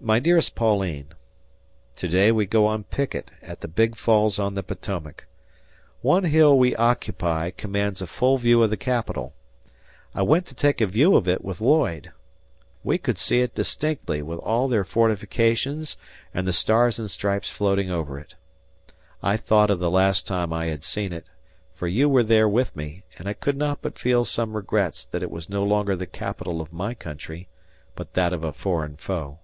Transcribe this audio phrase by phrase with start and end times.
[0.00, 1.14] My dearest Pauline:...
[1.98, 5.26] To day we go on picket at the Big Falls on the Potomac.
[6.02, 9.34] One hill we occupy commands a full view of the Capitol.
[10.12, 12.10] I went to take a view of it with Lloyd.
[12.82, 15.96] We could see it distinctly, with all their fortifications
[16.34, 18.34] and the stars and stripes floating over it.
[19.22, 21.28] I thought of the last time I had seen it,
[21.72, 25.22] for you were there with me, and I could not but feel some regrets that
[25.22, 27.48] it was no longer the Capitol of my Country,
[27.94, 29.38] but that of a foreign foe.